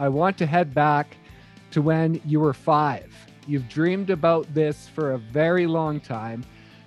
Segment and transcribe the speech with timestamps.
[0.00, 1.18] I want to head back
[1.72, 3.14] to when you were five.
[3.46, 6.42] You've dreamed about this for a very long time.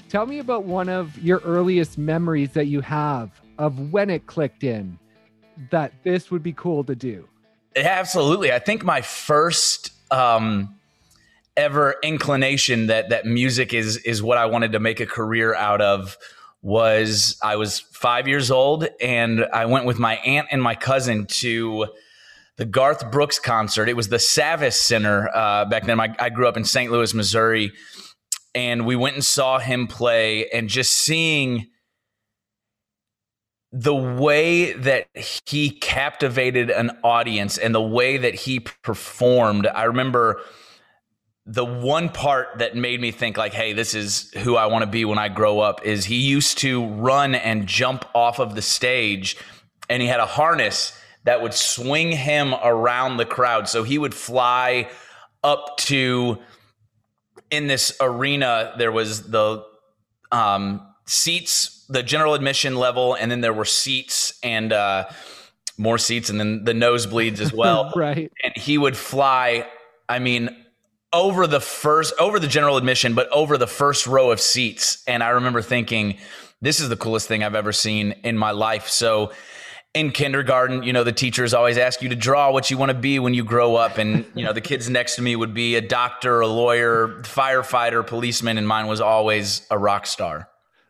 [0.09, 3.29] Tell me about one of your earliest memories that you have
[3.59, 4.97] of when it clicked in
[5.69, 7.29] that this would be cool to do.
[7.75, 8.51] Absolutely.
[8.51, 10.75] I think my first um,
[11.55, 15.81] ever inclination that that music is is what I wanted to make a career out
[15.81, 16.17] of
[16.63, 21.27] was I was five years old and I went with my aunt and my cousin
[21.27, 21.87] to
[22.57, 23.89] the Garth Brooks concert.
[23.89, 25.99] It was the Savvis Center uh, back then.
[25.99, 26.91] I, I grew up in St.
[26.91, 27.71] Louis, Missouri,
[28.53, 31.67] and we went and saw him play, and just seeing
[33.71, 39.65] the way that he captivated an audience and the way that he performed.
[39.65, 40.41] I remember
[41.45, 44.89] the one part that made me think like hey this is who i want to
[44.89, 48.61] be when i grow up is he used to run and jump off of the
[48.61, 49.35] stage
[49.89, 53.67] and he had a harness that would swing him around the crowd.
[53.69, 54.89] So he would fly
[55.43, 56.39] up to
[57.49, 58.73] in this arena.
[58.77, 59.63] There was the
[60.31, 65.09] um, seats, the general admission level, and then there were seats and uh,
[65.77, 67.91] more seats, and then the nosebleeds as well.
[67.95, 68.31] right.
[68.43, 69.67] And he would fly.
[70.09, 70.49] I mean,
[71.13, 75.03] over the first, over the general admission, but over the first row of seats.
[75.07, 76.17] And I remember thinking,
[76.61, 78.89] this is the coolest thing I've ever seen in my life.
[78.89, 79.31] So
[79.93, 82.97] in kindergarten, you know, the teachers always ask you to draw what you want to
[82.97, 83.97] be when you grow up.
[83.99, 88.05] And, you know, the kids next to me would be a doctor, a lawyer, firefighter,
[88.05, 90.49] policeman, and mine was always a rock star.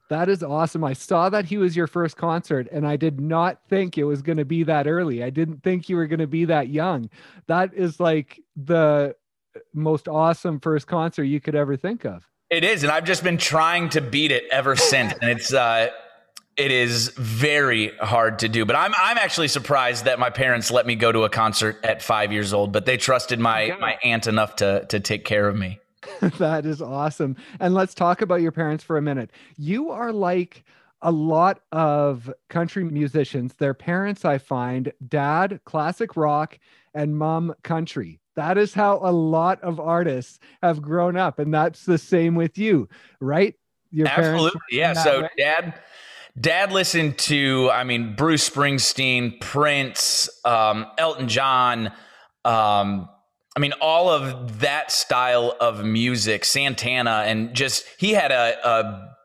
[0.09, 0.83] That is awesome.
[0.83, 4.21] I saw that he was your first concert and I did not think it was
[4.21, 5.23] going to be that early.
[5.23, 7.09] I didn't think you were going to be that young.
[7.47, 9.15] That is like the
[9.73, 12.29] most awesome first concert you could ever think of.
[12.49, 15.13] It is, and I've just been trying to beat it ever since.
[15.21, 15.89] And it's uh
[16.55, 18.65] it is very hard to do.
[18.65, 22.01] But I'm I'm actually surprised that my parents let me go to a concert at
[22.01, 25.55] five years old, but they trusted my my aunt enough to to take care of
[25.55, 25.79] me.
[26.37, 27.35] that is awesome.
[27.59, 29.31] And let's talk about your parents for a minute.
[29.57, 30.63] You are like
[31.01, 33.53] a lot of country musicians.
[33.55, 36.59] Their parents, I find, dad classic rock
[36.93, 38.19] and mom country.
[38.35, 42.57] That is how a lot of artists have grown up, and that's the same with
[42.57, 43.55] you, right?
[43.91, 44.93] Your Absolutely, yeah.
[44.93, 45.75] So, dad
[46.39, 51.87] Dad listened to, I mean, Bruce Springsteen, Prince, um, Elton John.
[52.43, 53.07] Um,
[53.55, 59.15] I mean, all of that style of music, Santana, and just he had a, a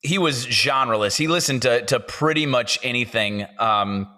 [0.00, 1.16] he was genreless.
[1.16, 4.08] He listened to to pretty much anything um,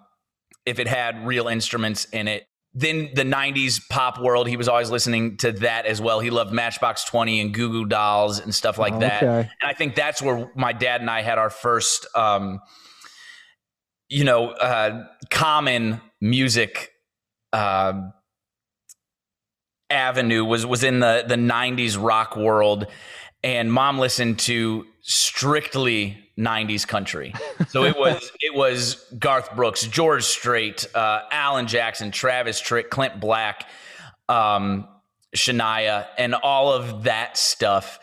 [0.65, 4.89] if it had real instruments in it then the 90s pop world he was always
[4.89, 6.19] listening to that as well.
[6.19, 9.23] He loved matchbox 20 and goo goo dolls and stuff like that.
[9.61, 12.59] and i think that's where my dad and i had our first um,
[14.09, 16.91] you know uh, common music
[17.53, 17.93] uh,
[19.89, 22.87] avenue was was in the the 90s rock world.
[23.43, 27.31] And mom listened to strictly 90s country.
[27.69, 33.19] So it was it was Garth Brooks, George Strait, uh, Alan Jackson, Travis Tritt, Clint
[33.19, 33.69] Black,
[34.27, 34.87] um,
[35.35, 37.99] Shania, and all of that stuff.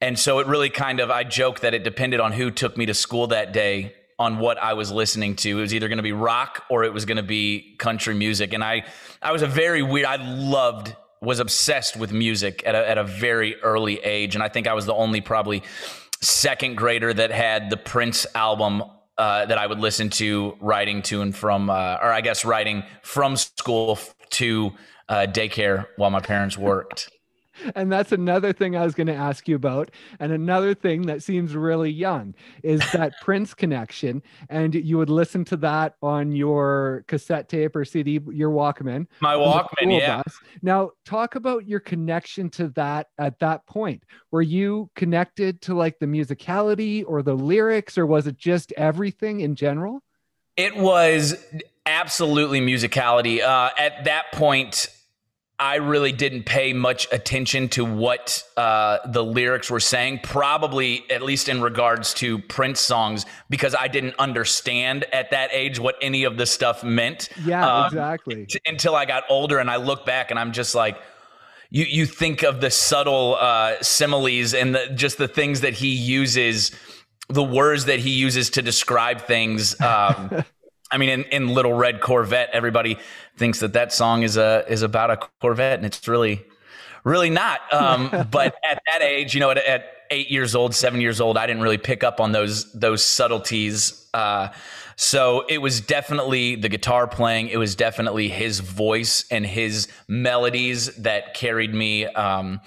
[0.00, 2.86] And so it really kind of I joke that it depended on who took me
[2.86, 5.58] to school that day on what I was listening to.
[5.58, 8.52] It was either going to be rock or it was going to be country music.
[8.52, 8.84] And I
[9.20, 13.04] I was a very weird I loved was obsessed with music at a, at a
[13.04, 14.36] very early age.
[14.36, 15.62] And I think I was the only probably
[16.20, 18.82] second grader that had the Prince album
[19.18, 22.82] uh, that I would listen to riding to and from, uh, or I guess riding
[23.02, 23.98] from school
[24.30, 24.72] to
[25.08, 27.10] uh, daycare while my parents worked
[27.74, 29.90] and that's another thing I was going to ask you about.
[30.20, 34.22] And another thing that seems really young is that Prince connection.
[34.48, 39.06] And you would listen to that on your cassette tape or CD, your Walkman.
[39.20, 40.22] My Walkman, yeah.
[40.22, 40.38] Bus.
[40.62, 44.04] Now, talk about your connection to that at that point.
[44.30, 49.40] Were you connected to like the musicality or the lyrics, or was it just everything
[49.40, 50.02] in general?
[50.56, 51.36] It was
[51.84, 53.42] absolutely musicality.
[53.42, 54.88] Uh, at that point,
[55.58, 61.22] I really didn't pay much attention to what uh, the lyrics were saying, probably at
[61.22, 66.24] least in regards to Prince songs, because I didn't understand at that age what any
[66.24, 67.30] of the stuff meant.
[67.42, 68.44] Yeah, um, exactly.
[68.44, 70.98] T- until I got older and I look back and I'm just like,
[71.70, 75.88] you you think of the subtle uh, similes and the, just the things that he
[75.88, 76.70] uses,
[77.28, 79.74] the words that he uses to describe things.
[79.86, 80.44] Um,
[80.96, 82.96] I mean, in, in Little Red Corvette, everybody
[83.36, 86.42] thinks that that song is a is about a Corvette, and it's really,
[87.04, 87.60] really not.
[87.70, 91.36] Um, but at that age, you know, at, at, eight years old, seven years old,
[91.36, 94.08] I didn't really pick up on those those subtleties.
[94.14, 94.48] Uh,
[94.98, 97.48] So it was definitely the guitar playing.
[97.48, 102.06] It was definitely his voice and his melodies that carried me.
[102.06, 102.60] Um,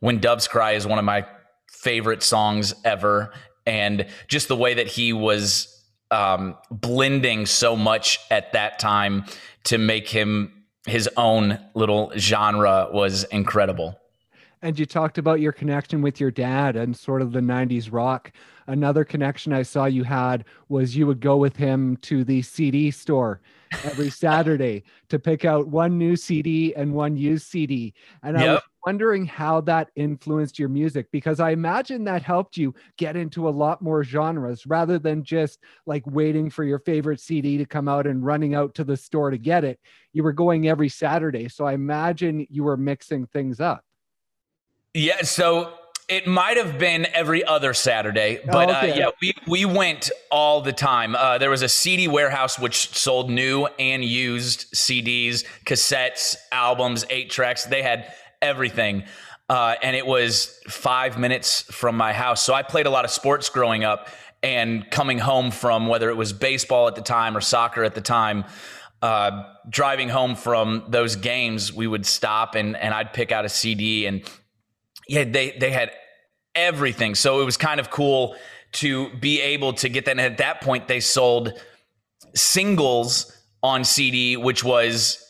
[0.00, 1.26] when Doves Cry is one of my
[1.70, 3.32] favorite songs ever.
[3.66, 5.73] And just the way that he was
[6.10, 9.24] um, blending so much at that time
[9.64, 13.98] to make him his own little genre was incredible.
[14.62, 18.32] And you talked about your connection with your dad and sort of the 90s rock.
[18.66, 22.90] Another connection I saw you had was you would go with him to the CD
[22.90, 23.40] store
[23.84, 27.92] every Saturday to pick out one new CD and one used CD.
[28.22, 28.48] And yep.
[28.48, 33.16] I was wondering how that influenced your music because I imagine that helped you get
[33.16, 37.66] into a lot more genres rather than just like waiting for your favorite CD to
[37.66, 39.80] come out and running out to the store to get it.
[40.12, 41.48] You were going every Saturday.
[41.48, 43.84] So I imagine you were mixing things up.
[44.92, 45.22] Yeah.
[45.22, 45.72] So
[46.08, 48.92] it might have been every other Saturday, oh, but oh, okay.
[48.92, 51.16] uh, yeah, we, we went all the time.
[51.16, 57.30] Uh, there was a CD warehouse which sold new and used CDs, cassettes, albums, eight
[57.30, 57.64] tracks.
[57.64, 58.12] They had
[58.44, 59.04] everything.
[59.48, 62.42] Uh, and it was five minutes from my house.
[62.42, 64.08] So I played a lot of sports growing up
[64.42, 68.00] and coming home from whether it was baseball at the time or soccer at the
[68.00, 68.44] time.
[69.02, 73.48] Uh, driving home from those games, we would stop and, and I'd pick out a
[73.48, 74.22] CD and
[75.08, 75.90] yeah, they they had
[76.54, 77.14] everything.
[77.14, 78.36] So it was kind of cool
[78.72, 80.12] to be able to get that.
[80.12, 81.52] And at that point, they sold
[82.34, 83.30] singles
[83.62, 85.23] on CD, which was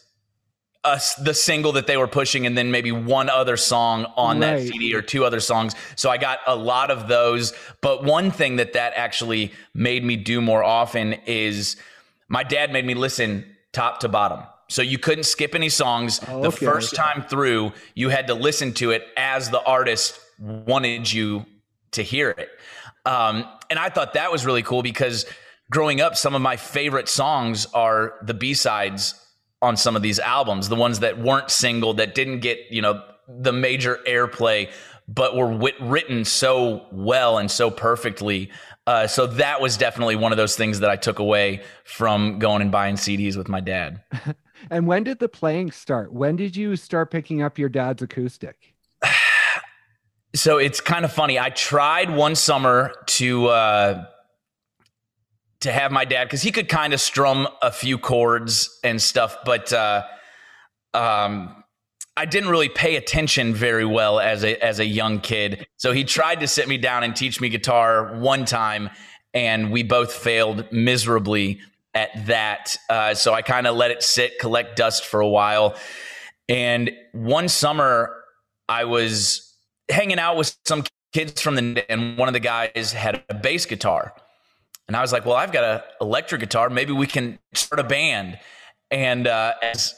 [0.85, 4.59] a, the single that they were pushing, and then maybe one other song on right.
[4.59, 5.75] that CD or two other songs.
[5.97, 7.53] So I got a lot of those.
[7.81, 11.77] But one thing that that actually made me do more often is
[12.29, 14.45] my dad made me listen top to bottom.
[14.69, 16.21] So you couldn't skip any songs.
[16.29, 17.03] Oh, the first okay.
[17.03, 21.47] time through, you had to listen to it as the artist wanted you
[21.93, 22.49] to hear it.
[23.07, 25.27] Um, and I thought that was really cool because
[25.71, 29.15] growing up, some of my favorite songs are the B sides
[29.65, 33.03] on some of these albums, the ones that weren't single, that didn't get, you know,
[33.29, 34.71] the major airplay,
[35.09, 38.51] but were wit- written so well and so perfectly.
[38.87, 42.63] Uh, so that was definitely one of those things that I took away from going
[42.63, 44.03] and buying CDs with my dad.
[44.71, 46.13] And when did the playing start?
[46.13, 48.75] When did you start picking up your dad's acoustic?
[50.35, 51.39] so it's kind of funny.
[51.39, 54.07] I tried one summer to uh,
[55.65, 59.39] to have my dad because he could kind of strum a few chords and stuff,
[59.45, 60.05] but uh,
[60.93, 61.65] um,
[62.17, 65.67] I didn't really pay attention very well as a as a young kid.
[65.77, 68.91] So he tried to sit me down and teach me guitar one time,
[69.33, 71.61] and we both failed miserably
[71.95, 72.77] at that.
[72.91, 75.77] Uh, so I kind of let it sit, collect dust for a while.
[76.49, 78.23] And one summer,
[78.69, 79.51] I was
[79.89, 80.85] hanging out with some
[81.15, 84.15] kids from the, and one of the guys had a bass guitar.
[84.89, 86.69] And I was like, well, I've got an electric guitar.
[86.71, 88.39] Maybe we can start a band.
[88.91, 89.95] And uh, as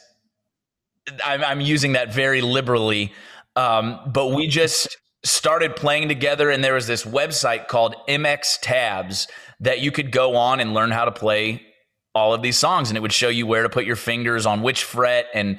[1.25, 3.13] I'm, I'm, using that very liberally,
[3.57, 6.51] um, but we just started playing together.
[6.51, 9.27] And there was this website called MX Tabs
[9.61, 11.63] that you could go on and learn how to play
[12.17, 14.63] all of these songs and it would show you where to put your fingers on
[14.63, 15.59] which fret and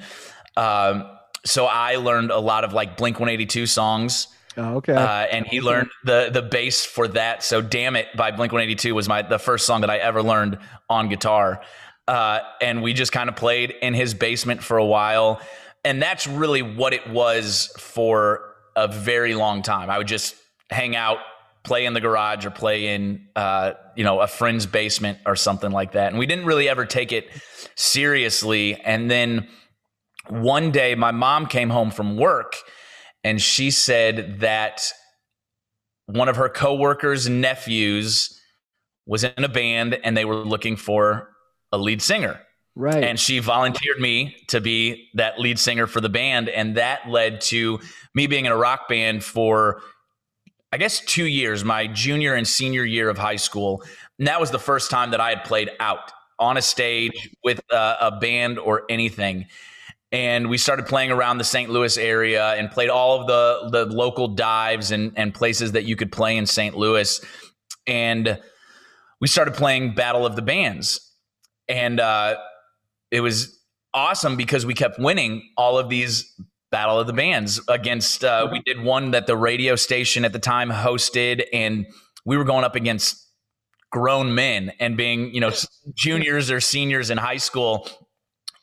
[0.56, 1.08] um,
[1.46, 4.28] so i learned a lot of like blink 182 songs
[4.58, 4.94] oh, okay.
[4.94, 7.44] Uh, and he learned the the bass for that.
[7.44, 10.60] So damn it by blink 182 was my the first song that i ever learned
[10.90, 11.62] on guitar.
[12.08, 15.42] Uh, and we just kind of played in his basement for a while.
[15.84, 19.90] And that's really what it was for a very long time.
[19.90, 20.36] I would just
[20.70, 21.20] hang out
[21.64, 25.72] play in the garage or play in uh, you know a friend's basement or something
[25.72, 26.08] like that.
[26.08, 27.30] And we didn't really ever take it
[27.76, 28.76] seriously.
[28.76, 29.48] And then
[30.30, 32.56] one day my mom came home from work
[33.28, 34.92] and she said that
[36.06, 38.42] one of her coworkers nephews
[39.06, 41.30] was in a band and they were looking for
[41.72, 42.40] a lead singer
[42.78, 43.04] Right.
[43.04, 46.48] And she volunteered me to be that lead singer for the band.
[46.48, 47.80] And that led to
[48.14, 49.82] me being in a rock band for
[50.72, 53.84] I guess two years, my junior and senior year of high school.
[54.20, 57.62] And that was the first time that I had played out on a stage with
[57.72, 59.48] a, a band or anything.
[60.12, 61.70] And we started playing around the St.
[61.70, 65.96] Louis area and played all of the, the local dives and, and places that you
[65.96, 66.78] could play in St.
[66.78, 67.20] Louis.
[67.86, 68.40] And
[69.20, 71.14] we started playing Battle of the Bands.
[71.68, 72.38] And uh,
[73.12, 73.60] it was
[73.94, 76.34] awesome because we kept winning all of these
[76.72, 80.40] battle of the bands against uh, we did one that the radio station at the
[80.40, 81.86] time hosted and
[82.26, 83.26] we were going up against
[83.90, 85.52] grown men and being you know
[85.96, 87.88] juniors or seniors in high school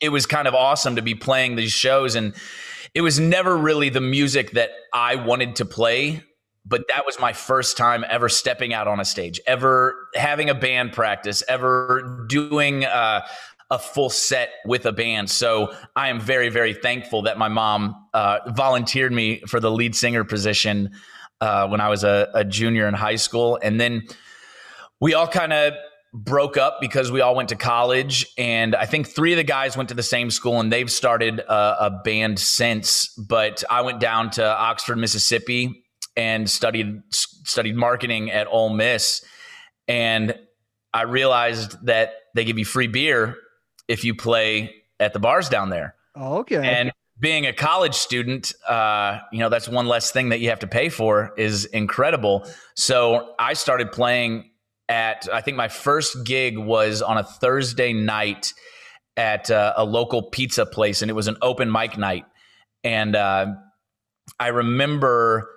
[0.01, 2.33] it was kind of awesome to be playing these shows and
[2.93, 6.23] it was never really the music that i wanted to play
[6.65, 10.55] but that was my first time ever stepping out on a stage, ever having a
[10.55, 13.21] band practice, ever doing uh,
[13.69, 15.29] a full set with a band.
[15.29, 19.95] So I am very, very thankful that my mom uh, volunteered me for the lead
[19.95, 20.91] singer position
[21.39, 23.59] uh, when I was a, a junior in high school.
[23.61, 24.03] And then
[24.99, 25.73] we all kind of
[26.23, 29.75] broke up because we all went to college and i think three of the guys
[29.75, 33.99] went to the same school and they've started a, a, band since but i went
[33.99, 39.23] down to oxford mississippi and studied studied marketing at Ole Miss,
[39.87, 40.37] and
[40.93, 43.37] I realized that they give you free beer
[43.87, 45.95] if you play at the bars down there.
[46.15, 46.65] Oh, okay.
[46.65, 50.59] And being a college student, uh, you know, that's one less thing that you have
[50.59, 52.47] to pay for is incredible.
[52.75, 54.49] So I started playing
[54.89, 58.53] at, I think my first gig was on a Thursday night
[59.17, 62.25] at uh, a local pizza place, and it was an open mic night.
[62.83, 63.47] And uh,
[64.39, 65.49] I remember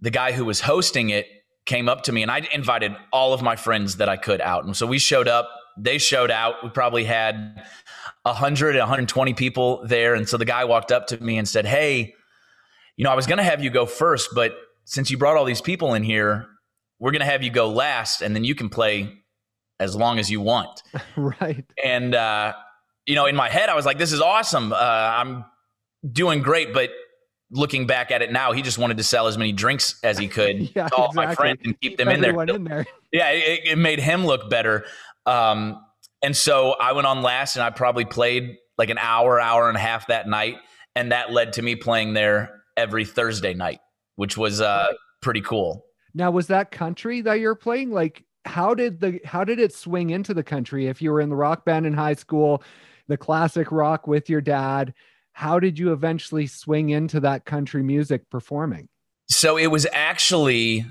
[0.00, 1.26] the guy who was hosting it
[1.66, 4.64] came up to me and I invited all of my friends that I could out.
[4.64, 6.64] And so we showed up, they showed out.
[6.64, 7.62] We probably had
[8.22, 10.14] 100, 120 people there.
[10.14, 12.14] And so the guy walked up to me and said, Hey,
[12.96, 15.44] you know, I was going to have you go first, but since you brought all
[15.44, 16.46] these people in here,
[16.98, 19.12] we're going to have you go last and then you can play
[19.80, 20.82] as long as you want.
[21.16, 21.64] right.
[21.82, 22.54] And, uh,
[23.06, 24.72] you know, in my head, I was like, this is awesome.
[24.72, 25.44] Uh, I'm
[26.10, 26.90] doing great, but
[27.50, 30.28] looking back at it now, he just wanted to sell as many drinks as he
[30.28, 31.26] could yeah, to all exactly.
[31.26, 32.42] my friends and keep, them in there.
[32.42, 32.86] in there.
[33.10, 34.84] Yeah, it, it, made him look better.
[35.24, 35.82] Um,
[36.22, 39.78] and so I went on last, and I probably played like an hour, hour and
[39.78, 40.56] a half that night,
[40.94, 43.80] and that led to me playing there every Thursday night,
[44.16, 44.88] which was uh,
[45.22, 45.86] pretty cool.
[46.14, 47.90] Now, was that country that you're playing?
[47.90, 50.86] Like, how did the how did it swing into the country?
[50.86, 52.62] If you were in the rock band in high school,
[53.08, 54.94] the classic rock with your dad
[55.38, 58.88] how did you eventually swing into that country music performing?
[59.30, 60.84] So it was actually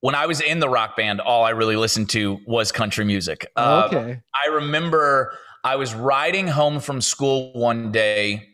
[0.00, 3.46] when I was in the rock band, all I really listened to was country music.
[3.54, 4.12] Oh, okay.
[4.12, 8.48] Uh, I remember I was riding home from school one day.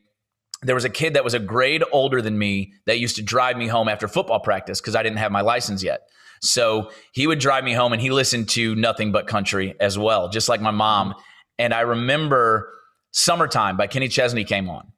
[0.63, 3.57] There was a kid that was a grade older than me that used to drive
[3.57, 6.01] me home after football practice because I didn't have my license yet.
[6.43, 10.29] So he would drive me home and he listened to nothing but country as well,
[10.29, 11.15] just like my mom.
[11.59, 12.73] And I remember
[13.13, 14.93] Summertime by Kenny Chesney came on.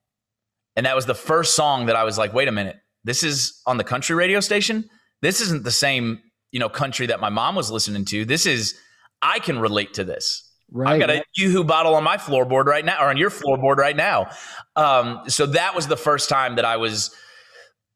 [0.74, 3.60] And that was the first song that I was like, wait a minute, this is
[3.66, 4.84] on the country radio station.
[5.22, 6.20] This isn't the same,
[6.52, 8.24] you know, country that my mom was listening to.
[8.24, 8.74] This is,
[9.22, 10.48] I can relate to this.
[10.70, 10.94] Right.
[10.94, 13.96] I got a Yoo-Hoo bottle on my floorboard right now, or on your floorboard right
[13.96, 14.30] now.
[14.76, 17.14] Um, so that was the first time that I was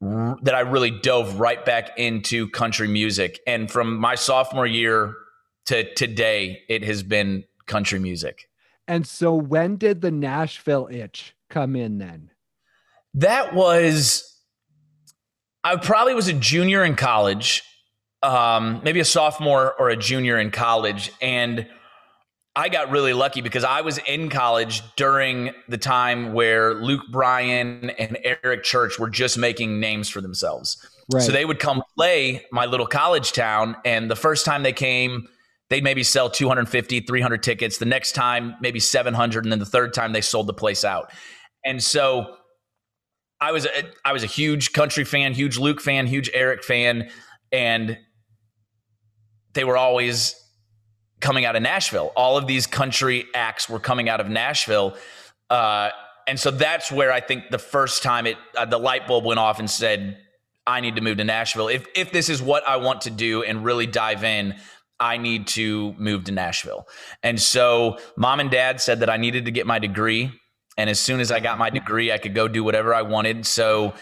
[0.00, 3.38] that I really dove right back into country music.
[3.46, 5.14] And from my sophomore year
[5.66, 8.48] to today, it has been country music.
[8.88, 12.30] And so when did the Nashville itch come in then?
[13.14, 14.36] That was,
[15.62, 17.62] I probably was a junior in college,
[18.24, 21.12] um, maybe a sophomore or a junior in college.
[21.22, 21.68] And
[22.54, 27.90] I got really lucky because I was in college during the time where Luke Bryan
[27.90, 30.76] and Eric Church were just making names for themselves.
[31.10, 31.22] Right.
[31.22, 33.76] So they would come play my little college town.
[33.86, 35.28] And the first time they came,
[35.70, 37.78] they'd maybe sell 250, 300 tickets.
[37.78, 39.44] The next time, maybe 700.
[39.44, 41.10] And then the third time, they sold the place out.
[41.64, 42.36] And so
[43.40, 43.70] I was a,
[44.04, 47.10] I was a huge country fan, huge Luke fan, huge Eric fan,
[47.50, 47.98] and
[49.54, 50.34] they were always
[51.22, 52.12] coming out of Nashville.
[52.16, 54.94] All of these country acts were coming out of Nashville,
[55.48, 55.90] uh,
[56.26, 59.40] and so that's where I think the first time it uh, the light bulb went
[59.40, 60.18] off and said,
[60.66, 61.68] "I need to move to Nashville.
[61.68, 64.56] If if this is what I want to do and really dive in."
[65.00, 66.86] I need to move to Nashville.
[67.24, 70.30] And so mom and dad said that I needed to get my degree
[70.76, 73.46] and as soon as I got my degree, I could go do whatever I wanted.
[73.46, 73.94] So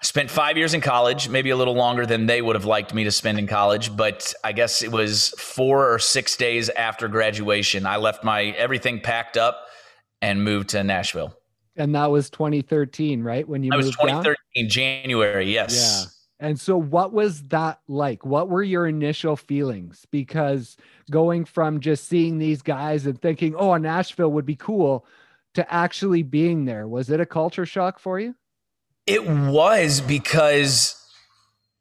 [0.00, 2.94] I spent five years in college, maybe a little longer than they would have liked
[2.94, 3.96] me to spend in college.
[3.96, 7.84] But I guess it was four or six days after graduation.
[7.84, 9.66] I left my everything packed up
[10.22, 11.34] and moved to Nashville.
[11.76, 13.48] And that was 2013, right?
[13.48, 14.68] When you I was 2013 down?
[14.68, 15.74] January, yes.
[15.76, 16.10] Yeah.
[16.40, 18.24] And so what was that like?
[18.24, 20.06] What were your initial feelings?
[20.12, 20.76] Because
[21.10, 25.04] going from just seeing these guys and thinking, oh, Nashville would be cool
[25.54, 26.86] to actually being there.
[26.86, 28.36] Was it a culture shock for you?
[29.08, 30.94] It was because,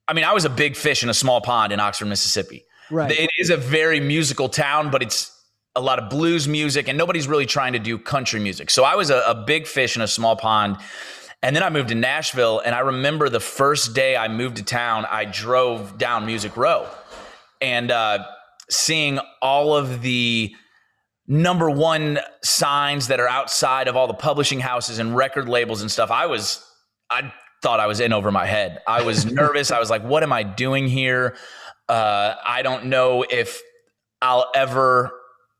[0.08, 2.66] I mean, I was a big fish in a small pond in Oxford, Mississippi.
[2.90, 3.12] Right.
[3.12, 5.32] It is a very musical town, but it's
[5.76, 8.70] a lot of blues music, and nobody's really trying to do country music.
[8.70, 10.78] So I was a, a big fish in a small pond.
[11.44, 14.64] And then I moved to Nashville, and I remember the first day I moved to
[14.64, 16.88] town, I drove down Music Row
[17.62, 18.26] and uh,
[18.72, 20.56] seeing all of the
[21.28, 25.92] number one signs that are outside of all the publishing houses and record labels and
[25.92, 26.10] stuff.
[26.10, 26.66] I was,
[27.10, 28.80] I thought I was in over my head.
[28.88, 29.72] I was nervous.
[29.72, 31.36] I was like, what am I doing here?
[31.90, 33.62] Uh, I don't know if
[34.22, 35.12] I'll ever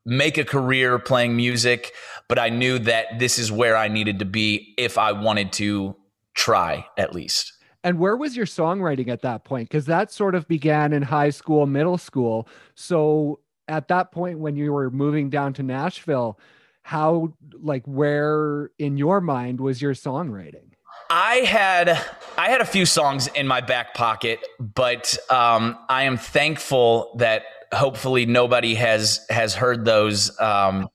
[0.04, 1.92] make a career playing music,
[2.28, 5.96] but I knew that this is where I needed to be if I wanted to
[6.34, 7.52] try at least.
[7.84, 9.68] And where was your songwriting at that point?
[9.68, 12.48] Because that sort of began in high school, middle school.
[12.74, 16.38] So at that point, when you were moving down to Nashville,
[16.82, 20.72] how, like, where in your mind was your songwriting?
[21.10, 21.88] I had
[22.36, 27.42] I had a few songs in my back pocket, but um, I am thankful that
[27.72, 30.38] hopefully nobody has has heard those.
[30.40, 30.88] Um,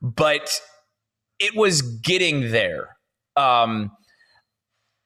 [0.00, 0.60] but
[1.38, 2.96] it was getting there.
[3.36, 3.90] Um,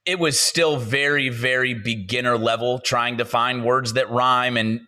[0.04, 4.80] it was still very very beginner level, trying to find words that rhyme and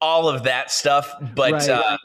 [0.00, 1.12] all of that stuff.
[1.34, 1.68] But right.
[1.68, 1.96] uh,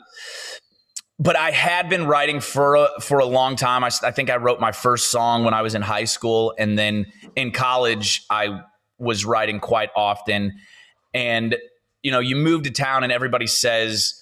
[1.21, 3.83] but I had been writing for a, for a long time.
[3.83, 6.79] I, I think I wrote my first song when I was in high school, and
[6.79, 8.61] then in college I
[8.97, 10.53] was writing quite often.
[11.13, 11.57] And
[12.01, 14.15] you know, you move to town, and everybody says,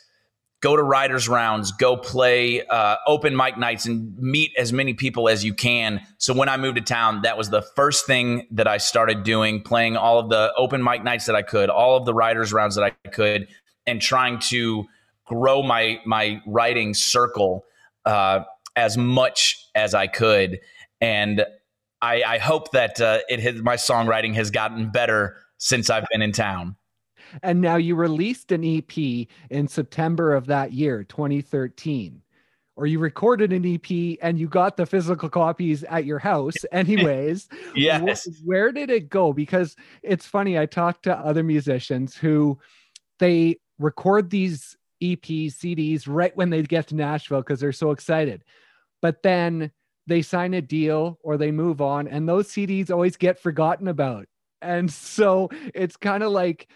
[0.59, 5.29] "Go to writers' rounds, go play uh, open mic nights, and meet as many people
[5.29, 8.67] as you can." So when I moved to town, that was the first thing that
[8.67, 12.03] I started doing, playing all of the open mic nights that I could, all of
[12.03, 13.47] the writers' rounds that I could,
[13.87, 14.85] and trying to
[15.29, 17.65] grow my my writing circle
[18.05, 18.41] uh,
[18.75, 20.59] as much as I could,
[20.99, 21.45] and
[22.01, 26.21] I, I hope that uh, it has, my songwriting has gotten better since I've been
[26.21, 26.75] in town.
[27.43, 32.21] And now you released an EP in September of that year, 2013
[32.79, 37.49] or you recorded an EP and you got the physical copies at your house anyways.
[37.75, 38.25] yes.
[38.45, 39.33] Where, where, did it go?
[39.33, 42.57] Because it's funny, I talked to other musicians who
[43.19, 48.43] they record these EPs, CDs right when they get to Nashville because they're so excited.
[49.01, 49.71] But then
[50.07, 54.27] they sign a deal or they move on, and those CDs always get forgotten about.
[54.61, 56.67] And so it's kind of like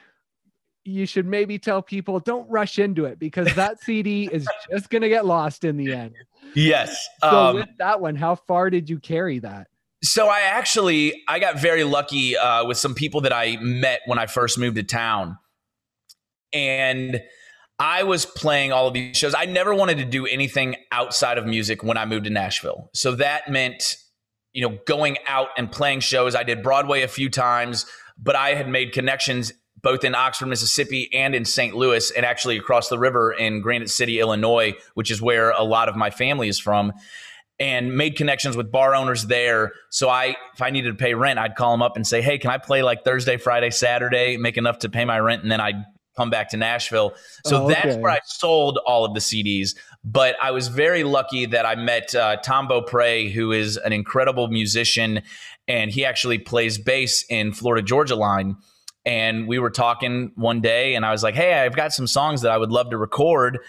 [0.86, 5.02] you should maybe tell people don't rush into it because that CD is just going
[5.02, 6.15] to get lost in the end.
[6.56, 7.08] Yes.
[7.21, 9.67] So um, with that one, how far did you carry that?
[10.04, 14.19] So I actually I got very lucky uh, with some people that I met when
[14.19, 15.38] I first moved to town,
[16.52, 17.21] and
[17.80, 19.34] I was playing all of these shows.
[19.36, 22.90] I never wanted to do anything outside of music when I moved to Nashville.
[22.94, 23.98] So that meant,
[24.54, 26.36] you know, going out and playing shows.
[26.36, 27.86] I did Broadway a few times,
[28.18, 31.76] but I had made connections both in Oxford, Mississippi and in St.
[31.76, 35.90] Louis and actually across the river in Granite City, Illinois, which is where a lot
[35.90, 36.94] of my family is from.
[37.60, 39.74] And made connections with bar owners there.
[39.90, 42.40] So I, if I needed to pay rent, I'd call them up and say, "Hey,
[42.40, 45.62] can I play like Thursday, Friday, Saturday, make enough to pay my rent?" And then
[45.62, 47.13] I'd come back to Nashville.
[47.45, 47.73] So oh, okay.
[47.73, 49.76] that's where I sold all of the CDs.
[50.04, 54.47] But I was very lucky that I met uh, Tom Beaupre, who is an incredible
[54.47, 55.21] musician,
[55.67, 58.58] and he actually plays bass in Florida Georgia Line.
[59.06, 62.41] And we were talking one day, and I was like, "Hey, I've got some songs
[62.41, 63.60] that I would love to record."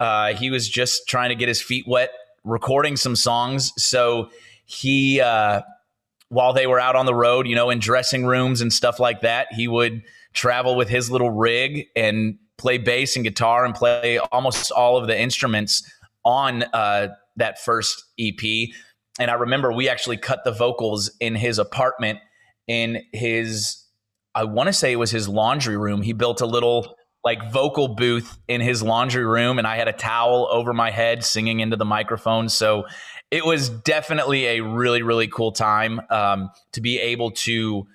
[0.00, 2.10] Uh, he was just trying to get his feet wet,
[2.42, 3.72] recording some songs.
[3.76, 4.30] So
[4.64, 5.60] he, uh,
[6.30, 9.20] while they were out on the road, you know, in dressing rooms and stuff like
[9.20, 14.18] that, he would travel with his little rig and play bass and guitar and play
[14.18, 15.82] almost all of the instruments
[16.24, 18.68] on uh, that first EP.
[19.18, 22.20] And I remember we actually cut the vocals in his apartment
[22.68, 23.84] in his,
[24.34, 26.02] I want to say it was his laundry room.
[26.02, 29.92] He built a little like vocal booth in his laundry room and I had a
[29.92, 32.48] towel over my head singing into the microphone.
[32.48, 32.84] So
[33.30, 37.86] it was definitely a really, really cool time um, to be able to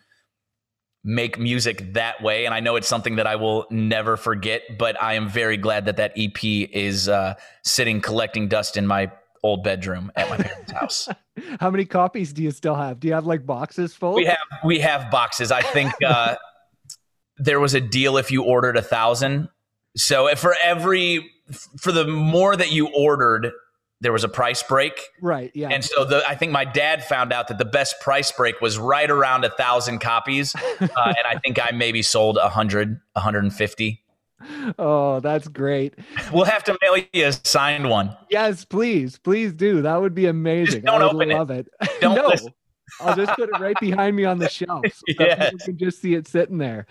[1.04, 2.46] make music that way.
[2.46, 5.86] And I know it's something that I will never forget, but I am very glad
[5.86, 9.12] that that EP is uh, sitting collecting dust in my
[9.44, 11.10] old bedroom at my parents' house.
[11.60, 13.00] How many copies do you still have?
[13.00, 14.16] Do you have like boxes full?
[14.16, 15.52] We have we have boxes.
[15.52, 16.36] I think uh,
[17.38, 19.50] there was a deal if you ordered a thousand.
[19.96, 21.30] So for every
[21.80, 23.52] for the more that you ordered,
[24.06, 25.02] there was a price break.
[25.20, 25.50] Right.
[25.56, 25.70] Yeah.
[25.70, 28.78] And so the, I think my dad found out that the best price break was
[28.78, 30.54] right around a thousand copies.
[30.54, 30.90] uh, and
[31.28, 34.04] I think I maybe sold a hundred, 150.
[34.78, 35.96] Oh, that's great.
[36.32, 38.16] We'll have to mail you a signed one.
[38.30, 39.18] Yes, please.
[39.18, 39.82] Please do.
[39.82, 40.84] That would be amazing.
[40.84, 41.68] Just don't I would open love it.
[41.82, 41.92] it.
[42.02, 42.28] Don't no.
[42.28, 42.54] Listen.
[43.02, 45.52] I'll just put it right behind me on the shelf so yes.
[45.52, 46.86] you can just see it sitting there.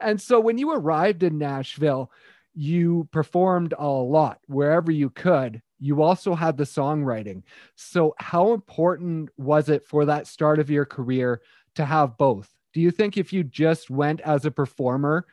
[0.00, 2.10] and so when you arrived in Nashville,
[2.56, 5.62] you performed a lot wherever you could.
[5.78, 7.42] You also had the songwriting.
[7.74, 11.42] So, how important was it for that start of your career
[11.74, 12.48] to have both?
[12.72, 15.26] Do you think if you just went as a performer,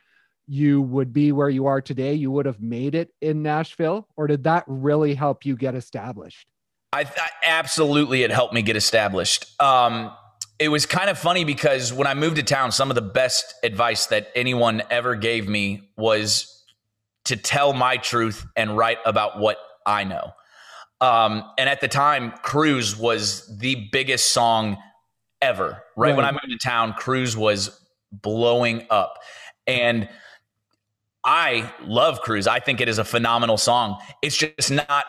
[0.46, 2.12] you would be where you are today?
[2.12, 4.06] You would have made it in Nashville?
[4.16, 6.46] Or did that really help you get established?
[6.92, 9.60] I, I absolutely it helped me get established.
[9.60, 10.12] Um,
[10.58, 13.54] it was kind of funny because when I moved to town, some of the best
[13.62, 16.63] advice that anyone ever gave me was
[17.24, 20.32] to tell my truth and write about what I know.
[21.00, 24.78] Um, and at the time, Cruise was the biggest song
[25.42, 25.82] ever.
[25.96, 27.78] Right, right when I moved to town, Cruise was
[28.12, 29.18] blowing up.
[29.66, 30.08] And
[31.24, 32.46] I love Cruise.
[32.46, 33.98] I think it is a phenomenal song.
[34.22, 35.04] It's just not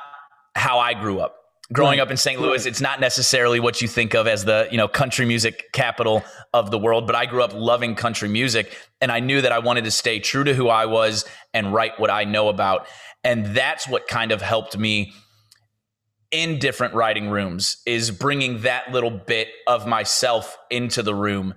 [0.56, 2.40] how I grew up growing up in St.
[2.40, 6.24] Louis, it's not necessarily what you think of as the, you know, country music capital
[6.54, 9.60] of the world, but I grew up loving country music and I knew that I
[9.60, 12.88] wanted to stay true to who I was and write what I know about.
[13.24, 15.14] And that's what kind of helped me
[16.32, 21.56] in different writing rooms is bringing that little bit of myself into the room.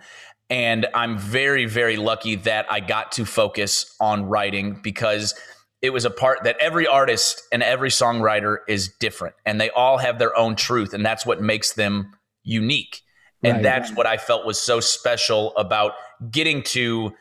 [0.50, 5.34] And I'm very, very lucky that I got to focus on writing because
[5.80, 9.98] it was a part that every artist and every songwriter is different and they all
[9.98, 12.12] have their own truth and that's what makes them
[12.42, 13.02] unique
[13.44, 13.96] and right, that's right.
[13.96, 15.92] what i felt was so special about
[16.30, 17.12] getting to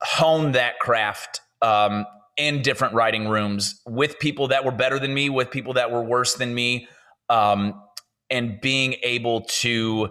[0.00, 2.06] hone that craft um,
[2.36, 6.02] in different writing rooms with people that were better than me with people that were
[6.02, 6.86] worse than me
[7.30, 7.82] um,
[8.30, 10.08] and being able to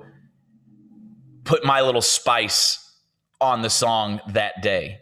[1.46, 2.84] put my little spice
[3.40, 5.00] on the song that day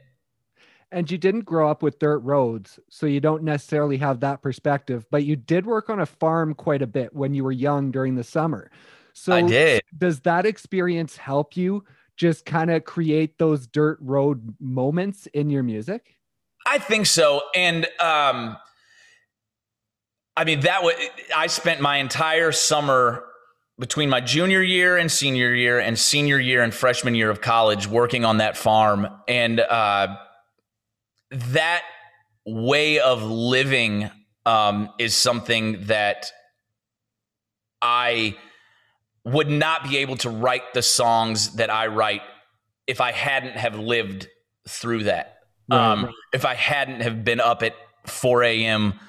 [0.95, 5.05] and you didn't grow up with dirt roads, so you don't necessarily have that perspective,
[5.11, 8.15] but you did work on a farm quite a bit when you were young during
[8.15, 8.71] the summer.
[9.11, 9.81] So I did.
[9.97, 11.83] Does that experience help you
[12.15, 16.15] just kind of create those dirt road moments in your music?
[16.65, 17.41] I think so.
[17.53, 18.55] And um
[20.37, 20.93] I mean that was
[21.35, 23.25] I spent my entire summer
[23.77, 27.85] between my junior year and senior year and senior year and freshman year of college
[27.85, 30.15] working on that farm and uh
[31.35, 31.83] that
[32.45, 34.09] way of living
[34.45, 36.31] um, is something that
[37.81, 38.35] I
[39.23, 42.21] would not be able to write the songs that I write
[42.87, 44.27] if I hadn't have lived
[44.67, 45.39] through that.
[45.69, 46.13] Right, um, right.
[46.33, 47.73] If I hadn't have been up at
[48.05, 48.99] 4 a.m.,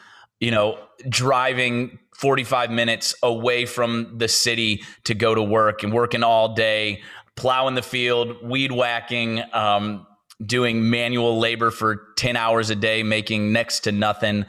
[0.41, 6.23] you know, driving 45 minutes away from the city to go to work and working
[6.23, 7.03] all day,
[7.37, 10.07] plowing the field, weed whacking, um,
[10.45, 14.45] doing manual labor for 10 hours a day, making next to nothing.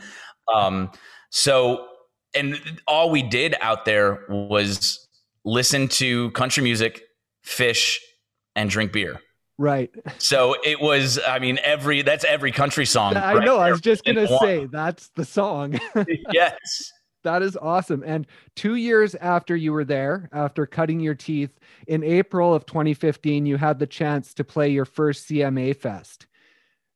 [0.54, 0.92] Um,
[1.30, 1.88] so,
[2.36, 5.08] and all we did out there was
[5.46, 7.02] listen to country music,
[7.44, 8.02] fish,
[8.56, 9.20] and drink beer.
[9.58, 9.90] Right.
[10.20, 13.16] So it was, I mean, every, that's every country song.
[13.16, 13.58] I right know.
[13.58, 15.80] I was just going to say that's the song.
[16.32, 16.92] yes.
[17.28, 18.06] That is awesome.
[18.06, 23.46] And two years after you were there, after cutting your teeth in April of 2015,
[23.46, 26.26] you had the chance to play your first CMA Fest.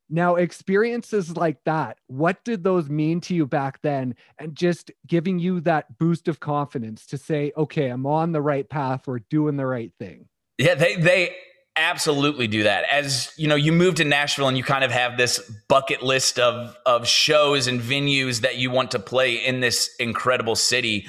[0.10, 4.16] Now, experiences like that, what did those mean to you back then?
[4.40, 8.70] And just giving you that boost of confidence to say, okay, I'm on the right
[8.70, 10.30] path, we're doing the right thing.
[10.58, 11.36] Yeah, they, they,
[11.76, 12.84] absolutely do that.
[12.92, 16.40] As you know you move to nashville and you kind of have this bucket list
[16.40, 21.08] of of shows and venues that you want to play in this incredible city.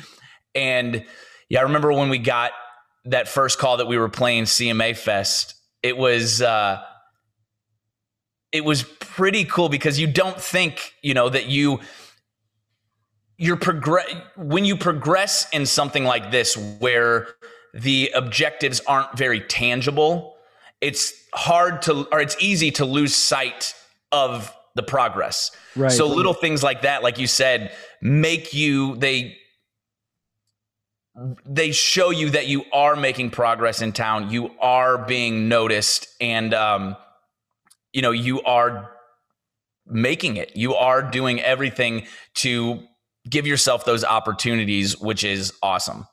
[0.54, 1.04] And
[1.52, 2.50] yeah i remember when we got
[3.04, 6.82] that first call that we were playing cma fest it was uh
[8.50, 11.78] it was pretty cool because you don't think you know that you
[13.36, 17.28] you're progress when you progress in something like this where
[17.74, 20.31] the objectives aren't very tangible
[20.82, 23.74] it's hard to or it's easy to lose sight
[24.10, 25.50] of the progress.
[25.76, 25.92] Right.
[25.92, 29.38] So little things like that, like you said, make you they
[31.46, 34.30] they show you that you are making progress in town.
[34.30, 36.96] You are being noticed, and um,
[37.92, 38.90] you know you are
[39.86, 40.56] making it.
[40.56, 42.82] You are doing everything to
[43.28, 46.06] give yourself those opportunities, which is awesome.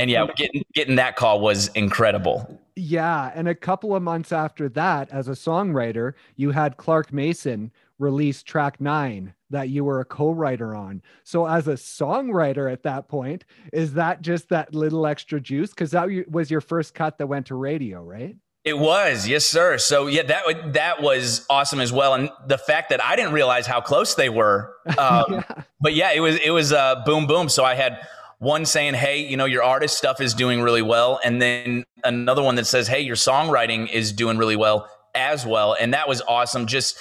[0.00, 2.58] And yeah, getting getting that call was incredible.
[2.76, 7.70] Yeah, and a couple of months after that, as a songwriter, you had Clark Mason
[7.98, 11.02] release track nine that you were a co-writer on.
[11.22, 15.70] So as a songwriter at that point, is that just that little extra juice?
[15.70, 18.36] Because that was your first cut that went to radio, right?
[18.64, 19.78] It was, yes, sir.
[19.78, 23.66] So yeah, that that was awesome as well, and the fact that I didn't realize
[23.66, 24.74] how close they were.
[24.98, 25.62] Um, yeah.
[25.80, 27.48] But yeah, it was it was uh, boom boom.
[27.48, 28.06] So I had
[28.40, 31.20] one saying, hey, you know, your artist stuff is doing really well.
[31.22, 35.76] And then another one that says, hey, your songwriting is doing really well as well.
[35.78, 36.66] And that was awesome.
[36.66, 36.96] Just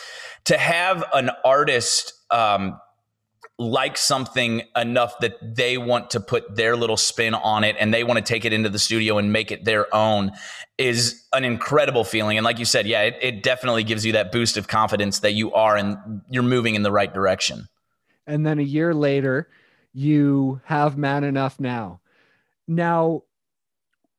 [0.45, 2.77] to have an artist um,
[3.57, 8.03] like something enough that they want to put their little spin on it and they
[8.03, 10.31] want to take it into the studio and make it their own
[10.77, 12.37] is an incredible feeling.
[12.37, 15.33] And like you said, yeah, it, it definitely gives you that boost of confidence that
[15.33, 17.69] you are and you're moving in the right direction.
[18.27, 19.47] And then a year later,
[19.99, 21.99] you have man enough now.
[22.67, 23.23] Now,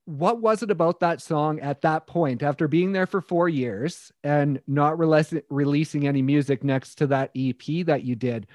[0.04, 4.12] what was it about that song at that point after being there for four years
[4.24, 8.48] and not releasing releasing any music next to that ep that you did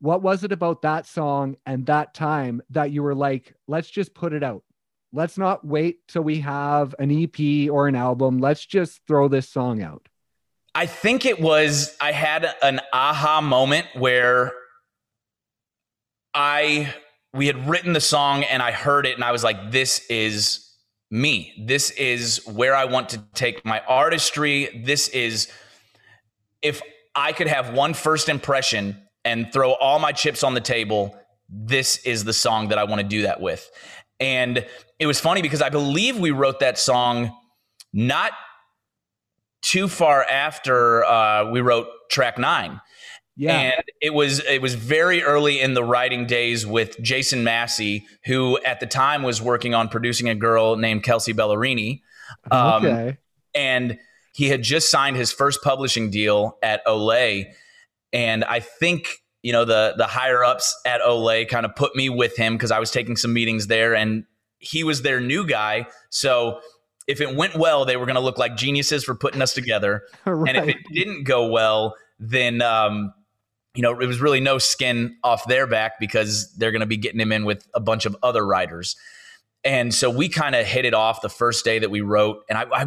[0.00, 4.14] what was it about that song and that time that you were like let's just
[4.14, 4.62] put it out.
[5.12, 8.38] Let's not wait till we have an ep or an album.
[8.38, 10.08] Let's just throw this song out.
[10.74, 14.52] I think it was i had an aha moment where
[16.36, 16.94] i
[17.34, 20.66] we had written the song and i heard it and i was like this is
[21.10, 21.54] me.
[21.58, 24.82] This is where I want to take my artistry.
[24.84, 25.48] This is
[26.62, 26.82] if
[27.14, 31.16] I could have one first impression and throw all my chips on the table,
[31.48, 33.70] this is the song that I want to do that with.
[34.18, 34.66] And
[34.98, 37.36] it was funny because I believe we wrote that song
[37.92, 38.32] not
[39.62, 42.80] too far after uh, we wrote track nine.
[43.36, 43.58] Yeah.
[43.58, 48.58] And it was it was very early in the writing days with Jason Massey, who
[48.64, 52.00] at the time was working on producing a girl named Kelsea Ballerini.
[52.50, 53.18] Um, okay.
[53.54, 53.98] And
[54.32, 57.44] he had just signed his first publishing deal at Ole.
[58.12, 62.08] And I think, you know, the the higher ups at Ole kind of put me
[62.08, 64.24] with him because I was taking some meetings there and
[64.58, 65.86] he was their new guy.
[66.08, 66.60] So
[67.06, 70.02] if it went well, they were going to look like geniuses for putting us together.
[70.24, 70.56] right.
[70.56, 73.12] And if it didn't go well, then um,
[73.76, 76.96] you know, it was really no skin off their back because they're going to be
[76.96, 78.96] getting him in with a bunch of other writers.
[79.64, 82.44] And so we kind of hit it off the first day that we wrote.
[82.48, 82.86] And I, I,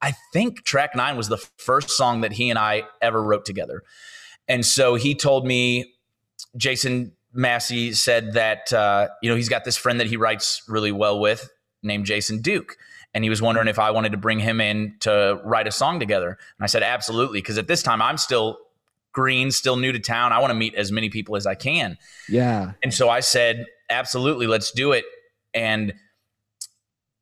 [0.00, 3.82] I, think track nine was the first song that he and I ever wrote together.
[4.48, 5.92] And so he told me,
[6.56, 10.92] Jason Massey said that, uh, you know, he's got this friend that he writes really
[10.92, 11.50] well with
[11.82, 12.76] named Jason Duke.
[13.12, 16.00] And he was wondering if I wanted to bring him in to write a song
[16.00, 16.28] together.
[16.28, 17.40] And I said, absolutely.
[17.40, 18.58] Because at this time, I'm still
[19.14, 20.32] green, still new to town.
[20.32, 21.96] I want to meet as many people as I can.
[22.28, 22.72] Yeah.
[22.82, 25.06] And so I said, absolutely, let's do it.
[25.54, 25.94] And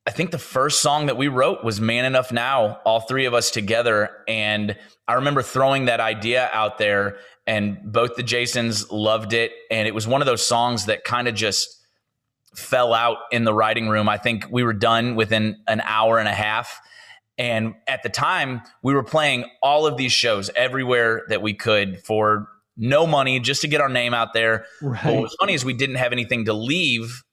[0.04, 3.34] I think the first song that we wrote was Man Enough Now, all three of
[3.34, 4.10] us together.
[4.26, 4.76] And
[5.06, 9.52] I remember throwing that idea out there, and both the Jasons loved it.
[9.70, 11.78] And it was one of those songs that kind of just
[12.56, 14.08] fell out in the writing room.
[14.08, 16.80] I think we were done within an hour and a half.
[17.42, 22.00] And at the time, we were playing all of these shows everywhere that we could
[22.04, 24.64] for no money, just to get our name out there.
[24.80, 25.04] Right.
[25.04, 27.24] What was funny is we didn't have anything to leave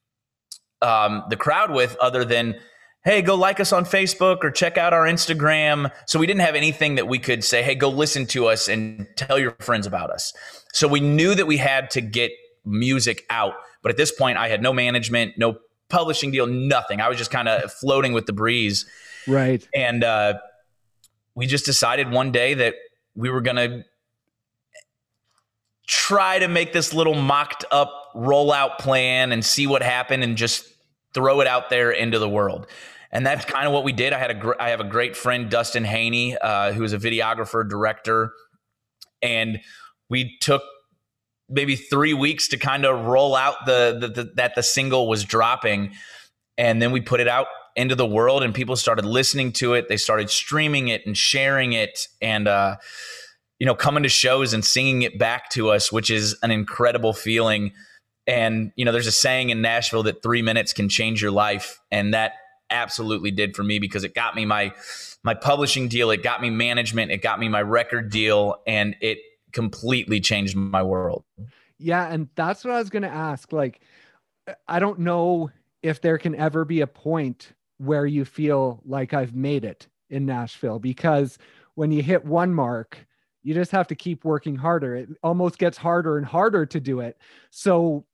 [0.81, 2.55] um, the crowd with other than,
[3.03, 5.91] hey, go like us on Facebook or check out our Instagram.
[6.07, 9.05] So we didn't have anything that we could say, hey, go listen to us and
[9.15, 10.33] tell your friends about us.
[10.73, 12.31] So we knew that we had to get
[12.65, 13.53] music out.
[13.83, 16.99] But at this point, I had no management, no publishing deal, nothing.
[16.99, 18.87] I was just kind of floating with the breeze.
[19.27, 19.67] Right.
[19.73, 20.39] And uh,
[21.35, 22.75] we just decided one day that
[23.15, 23.83] we were going to
[25.87, 30.65] try to make this little mocked up rollout plan and see what happened and just
[31.13, 32.67] throw it out there into the world.
[33.11, 34.13] And that's kind of what we did.
[34.13, 36.99] I had a gr- I have a great friend Dustin Haney, uh, who is a
[36.99, 38.31] videographer director,
[39.21, 39.59] and
[40.09, 40.61] we took
[41.49, 45.23] maybe three weeks to kind of roll out the, the, the that the single was
[45.23, 45.93] dropping,
[46.57, 47.47] and then we put it out
[47.79, 49.87] into the world and people started listening to it.
[49.87, 52.75] They started streaming it and sharing it and, uh,
[53.57, 57.13] you know, coming to shows and singing it back to us, which is an incredible
[57.13, 57.71] feeling.
[58.27, 61.79] And, you know, there's a saying in Nashville that three minutes can change your life.
[61.89, 62.33] And that
[62.69, 64.73] absolutely did for me because it got me my,
[65.23, 66.11] my publishing deal.
[66.11, 67.11] It got me management.
[67.11, 69.19] It got me my record deal and it
[69.53, 71.23] completely changed my world.
[71.77, 72.05] Yeah.
[72.11, 73.53] And that's what I was going to ask.
[73.53, 73.79] Like,
[74.67, 75.49] I don't know
[75.81, 80.25] if there can ever be a point where you feel like I've made it in
[80.25, 81.37] Nashville because
[81.75, 83.07] when you hit one mark,
[83.41, 84.95] you just have to keep working harder.
[84.95, 87.17] It almost gets harder and harder to do it.
[87.49, 88.05] So,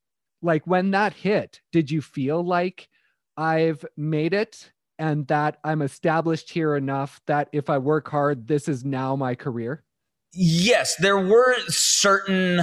[0.41, 2.87] like when that hit, did you feel like
[3.35, 8.67] I've made it and that I'm established here enough that if I work hard, this
[8.67, 9.83] is now my career?
[10.31, 12.61] Yes, there were certain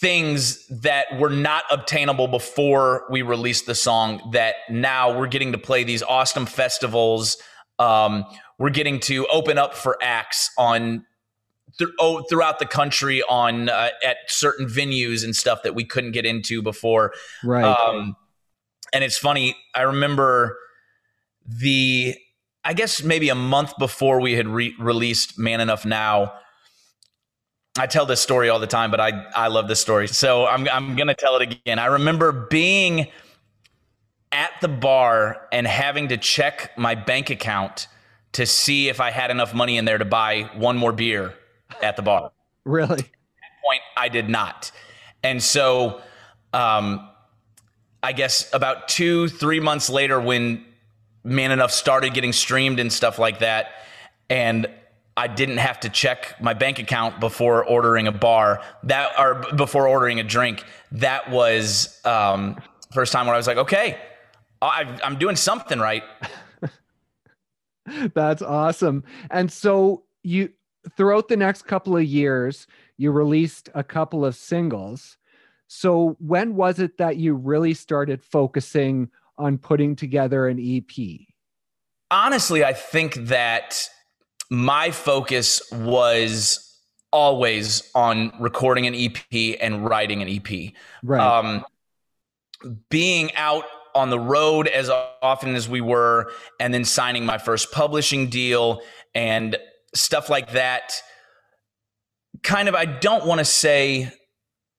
[0.00, 5.58] things that were not obtainable before we released the song that now we're getting to
[5.58, 7.36] play these awesome festivals.
[7.78, 8.24] Um,
[8.58, 11.04] we're getting to open up for acts on
[11.78, 16.12] th- oh, throughout the country on uh, at certain venues and stuff that we couldn't
[16.12, 17.12] get into before.
[17.44, 17.64] Right.
[17.64, 18.16] Um,
[18.92, 20.58] and it's funny i remember
[21.46, 22.14] the
[22.64, 26.32] i guess maybe a month before we had re- released man enough now
[27.80, 30.06] I tell this story all the time, but I, I love this story.
[30.06, 31.78] So I'm, I'm going to tell it again.
[31.78, 33.06] I remember being
[34.30, 37.88] at the bar and having to check my bank account
[38.32, 41.32] to see if I had enough money in there to buy one more beer
[41.82, 42.32] at the bar.
[42.66, 42.90] Really?
[42.92, 44.70] At that point, I did not.
[45.22, 46.02] And so
[46.52, 47.08] um,
[48.02, 50.66] I guess about two, three months later, when
[51.24, 53.68] Man Enough started getting streamed and stuff like that,
[54.28, 54.66] and
[55.16, 59.86] I didn't have to check my bank account before ordering a bar that or before
[59.86, 60.64] ordering a drink.
[60.92, 62.56] That was um,
[62.92, 63.98] first time where I was like, okay,
[64.62, 66.02] I, I'm doing something right.
[68.14, 69.04] That's awesome.
[69.30, 70.50] And so you
[70.96, 75.18] throughout the next couple of years, you released a couple of singles.
[75.66, 81.20] So when was it that you really started focusing on putting together an EP?
[82.10, 83.88] Honestly, I think that
[84.50, 86.66] my focus was
[87.12, 90.72] always on recording an EP and writing an EP.
[91.02, 91.20] Right.
[91.20, 91.64] Um,
[92.88, 94.90] being out on the road as
[95.22, 98.82] often as we were, and then signing my first publishing deal
[99.14, 99.56] and
[99.94, 101.00] stuff like that.
[102.42, 104.12] Kind of, I don't want to say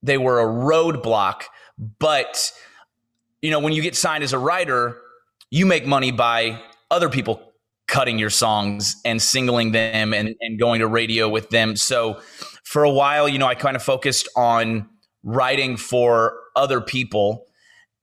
[0.02, 1.44] they were a roadblock,
[2.00, 2.52] but
[3.42, 5.02] you know, when you get signed as a writer,
[5.50, 7.51] you make money by other people
[7.88, 11.76] cutting your songs and singling them and, and going to radio with them.
[11.76, 12.22] So
[12.64, 14.90] for a while, you know, I kind of focused on
[15.24, 17.46] writing for other people.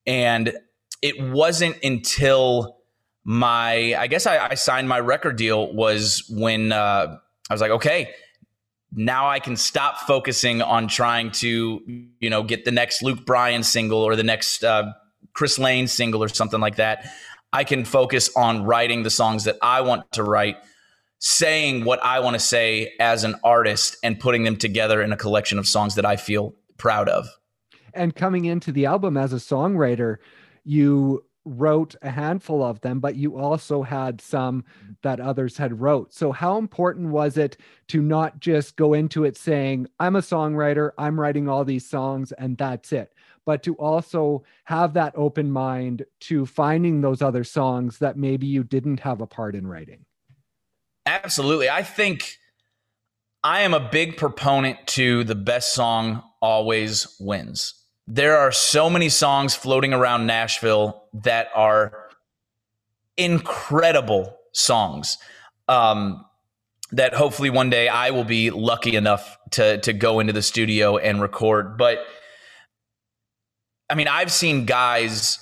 [0.07, 0.53] And
[1.01, 2.77] it wasn't until
[3.25, 7.71] my, I guess I, I signed my record deal was when uh, I was like,
[7.71, 8.11] okay,
[8.93, 11.81] now I can stop focusing on trying to,
[12.21, 14.93] you know, get the next Luke Bryan single or the next uh,
[15.35, 17.11] Chris Lane single or something like that.
[17.53, 20.57] I can focus on writing the songs that I want to write,
[21.19, 25.17] saying what I want to say as an artist, and putting them together in a
[25.17, 27.27] collection of songs that I feel proud of.
[27.95, 30.19] And coming into the album as a songwriter,
[30.65, 34.65] you wrote a handful of them but you also had some
[35.03, 37.57] that others had wrote so how important was it
[37.87, 42.33] to not just go into it saying i'm a songwriter i'm writing all these songs
[42.33, 43.15] and that's it
[43.49, 48.63] but to also have that open mind to finding those other songs that maybe you
[48.63, 50.05] didn't have a part in writing.
[51.07, 51.71] Absolutely.
[51.71, 52.37] I think
[53.43, 57.73] I am a big proponent to the best song always wins.
[58.07, 61.95] There are so many songs floating around Nashville that are
[63.17, 65.17] incredible songs.
[65.69, 66.23] Um,
[66.93, 70.99] that hopefully one day I will be lucky enough to to go into the studio
[70.99, 71.79] and record.
[71.79, 72.05] But
[73.91, 75.39] I mean, I've seen guys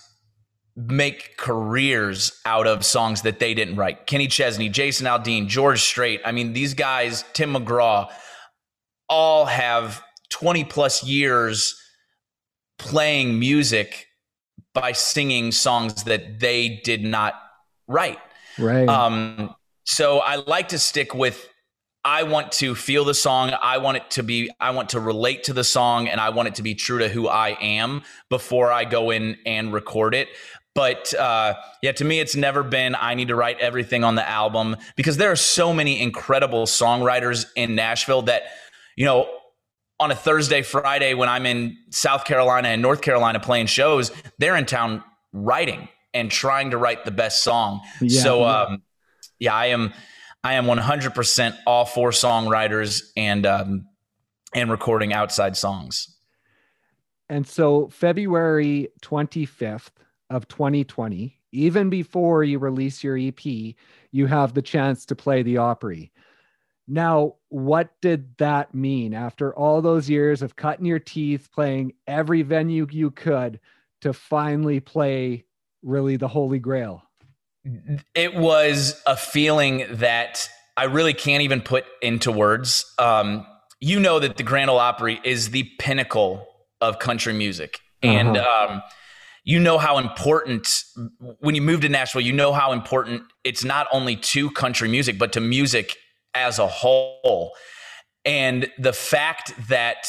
[0.77, 4.07] make careers out of songs that they didn't write.
[4.07, 6.21] Kenny Chesney, Jason Aldean, George Strait.
[6.25, 8.11] I mean, these guys, Tim McGraw,
[9.09, 11.81] all have 20 plus years
[12.79, 14.07] playing music
[14.75, 17.35] by singing songs that they did not
[17.89, 18.19] write.
[18.59, 18.89] Right.
[18.89, 19.55] Um,
[19.85, 21.49] so I like to stick with
[22.07, 23.51] I want to feel the song.
[23.61, 26.47] I want it to be, I want to relate to the song and I want
[26.47, 30.29] it to be true to who I am before I go in and record it.
[30.73, 34.27] But uh, yeah, to me, it's never been, I need to write everything on the
[34.27, 38.45] album because there are so many incredible songwriters in Nashville that,
[38.95, 39.29] you know,
[39.99, 44.55] on a Thursday, Friday, when I'm in South Carolina and North Carolina playing shows, they're
[44.55, 47.81] in town writing and trying to write the best song.
[48.01, 48.83] Yeah, so, um,
[49.41, 49.93] yeah, I am
[50.45, 53.87] I am 100% all for songwriters and um,
[54.55, 56.17] and recording outside songs.
[57.29, 59.91] And so February 25th
[60.31, 65.59] of 2020, even before you release your EP, you have the chance to play the
[65.59, 66.13] Opry.
[66.89, 72.43] Now, what did that mean after all those years of cutting your teeth, playing every
[72.43, 73.59] venue you could
[74.03, 75.45] to finally play
[75.83, 77.03] really the Holy Grail?
[78.15, 82.85] It was a feeling that I really can't even put into words.
[82.99, 83.47] Um,
[83.81, 86.47] you know that the Grand Ole Opry is the pinnacle
[86.81, 88.75] of country music, and uh-huh.
[88.75, 88.83] um,
[89.45, 90.83] you know how important
[91.41, 92.23] when you move to Nashville.
[92.23, 95.97] You know how important it's not only to country music but to music
[96.35, 97.53] as a whole.
[98.25, 100.09] And the fact that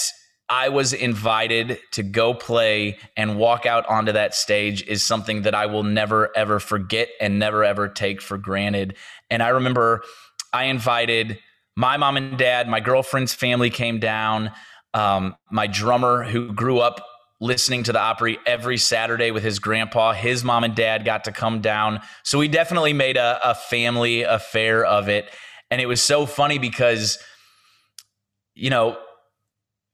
[0.50, 5.54] I was invited to go play and walk out onto that stage is something that
[5.54, 8.96] I will never ever forget and never ever take for granted.
[9.30, 10.04] And I remember
[10.54, 11.40] I invited
[11.76, 14.52] my mom and dad, my girlfriend's family came down,
[14.94, 17.06] um, my drummer who grew up
[17.40, 21.32] listening to the Opry every Saturday with his grandpa, his mom and dad got to
[21.32, 22.02] come down.
[22.24, 25.30] So we definitely made a, a family affair of it.
[25.70, 27.20] And it was so funny because,
[28.56, 28.98] you know,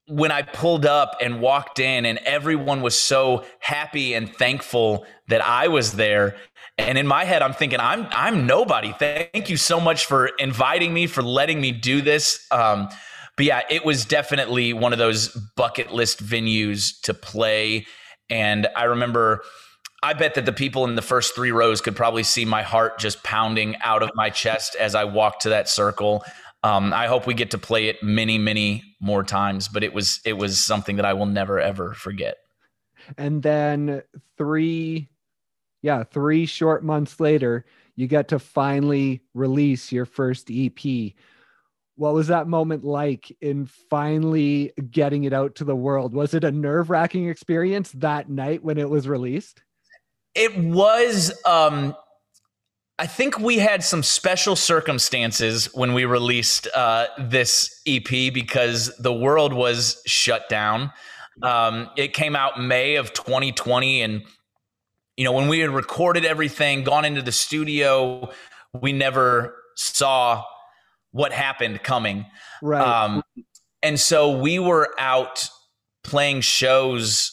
[0.06, 5.44] when I pulled up and walked in, and everyone was so happy and thankful that
[5.44, 6.36] I was there.
[6.76, 8.92] And in my head, I'm thinking, I'm I'm nobody.
[8.92, 12.46] Thank you so much for inviting me, for letting me do this.
[12.50, 12.88] Um,
[13.36, 17.86] but yeah, it was definitely one of those bucket list venues to play.
[18.28, 19.42] And I remember
[20.04, 22.98] I bet that the people in the first three rows could probably see my heart
[22.98, 26.22] just pounding out of my chest as I walked to that circle.
[26.64, 30.20] Um, I hope we get to play it many, many more times, but it was
[30.24, 32.38] it was something that I will never ever forget.
[33.18, 34.02] And then
[34.38, 35.10] three,
[35.82, 41.12] yeah, three short months later, you get to finally release your first EP.
[41.96, 46.14] What was that moment like in finally getting it out to the world?
[46.14, 49.62] Was it a nerve wracking experience that night when it was released?
[50.34, 51.30] It was.
[51.44, 51.94] Um,
[52.98, 59.12] I think we had some special circumstances when we released uh, this EP because the
[59.12, 60.92] world was shut down.
[61.42, 64.22] Um, it came out May of 2020, and
[65.16, 68.30] you know when we had recorded everything, gone into the studio,
[68.72, 70.44] we never saw
[71.10, 72.26] what happened coming.
[72.62, 72.80] Right.
[72.80, 73.24] Um,
[73.82, 75.48] and so we were out
[76.04, 77.32] playing shows.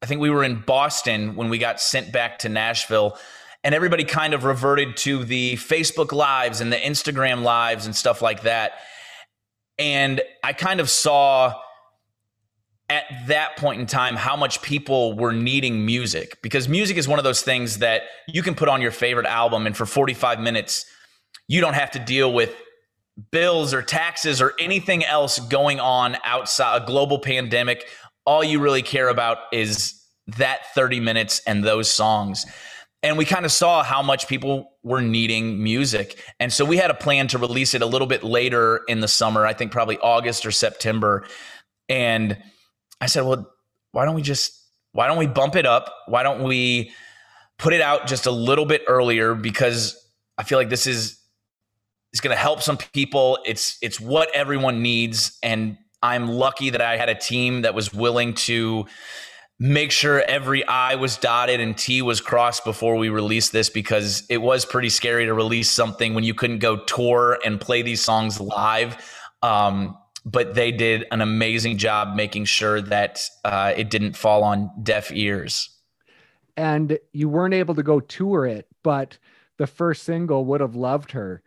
[0.00, 3.18] I think we were in Boston when we got sent back to Nashville
[3.62, 8.22] and everybody kind of reverted to the Facebook lives and the Instagram lives and stuff
[8.22, 8.72] like that.
[9.78, 11.54] And I kind of saw
[12.88, 16.38] at that point in time how much people were needing music.
[16.42, 19.66] Because music is one of those things that you can put on your favorite album
[19.66, 20.86] and for 45 minutes
[21.50, 22.54] you don't have to deal with
[23.32, 27.88] bills or taxes or anything else going on outside a global pandemic.
[28.24, 30.00] All you really care about is
[30.36, 32.46] that 30 minutes and those songs
[33.02, 36.22] and we kind of saw how much people were needing music.
[36.38, 39.08] And so we had a plan to release it a little bit later in the
[39.08, 41.26] summer i think probably august or september.
[41.88, 42.36] And
[43.00, 43.50] i said well
[43.92, 44.56] why don't we just
[44.92, 45.94] why don't we bump it up?
[46.06, 46.90] Why don't we
[47.58, 49.34] put it out just a little bit earlier?
[49.34, 49.96] Because
[50.36, 51.18] i feel like this is
[52.12, 53.38] is going to help some people.
[53.46, 55.38] It's it's what everyone needs.
[55.42, 58.86] And i'm lucky that i had a team that was willing to
[59.60, 64.24] make sure every I was dotted and T was crossed before we released this because
[64.30, 68.02] it was pretty scary to release something when you couldn't go tour and play these
[68.02, 68.96] songs live.
[69.42, 74.70] Um, but they did an amazing job making sure that uh, it didn't fall on
[74.82, 75.68] deaf ears.
[76.56, 79.18] And you weren't able to go tour it, but
[79.58, 81.42] the first single would have loved her.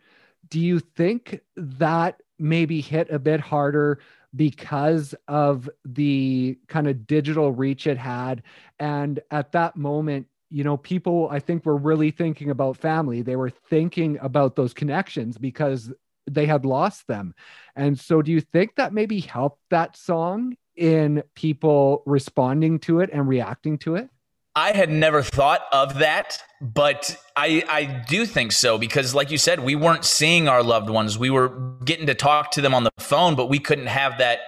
[0.48, 4.00] Do you think that maybe hit a bit harder
[4.34, 8.42] because of the kind of digital reach it had.
[8.78, 13.22] And at that moment, you know, people I think were really thinking about family.
[13.22, 15.92] They were thinking about those connections because
[16.30, 17.34] they had lost them.
[17.76, 23.10] And so, do you think that maybe helped that song in people responding to it
[23.12, 24.08] and reacting to it?
[24.56, 29.38] I had never thought of that, but I I do think so because like you
[29.38, 31.18] said, we weren't seeing our loved ones.
[31.18, 31.48] We were
[31.84, 34.40] getting to talk to them on the phone, but we couldn't have that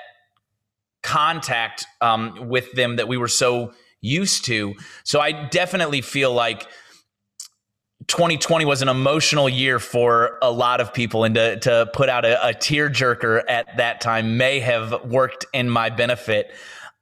[1.02, 4.74] contact um, with them that we were so used to.
[5.04, 6.66] So I definitely feel like
[8.06, 12.24] 2020 was an emotional year for a lot of people, and to, to put out
[12.24, 16.52] a, a tearjerker at that time may have worked in my benefit.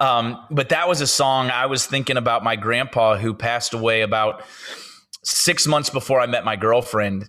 [0.01, 4.03] Um, but that was a song I was thinking about my grandpa who passed away
[4.03, 4.43] about
[5.23, 7.29] six months before I met my girlfriend.